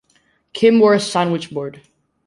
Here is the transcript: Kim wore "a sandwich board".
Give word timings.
Kim 0.53 0.79
wore 0.79 0.95
"a 0.95 0.99
sandwich 0.99 1.51
board". 1.51 1.81